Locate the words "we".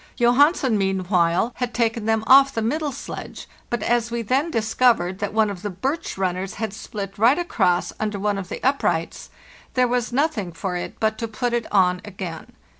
4.09-4.23, 11.97-11.97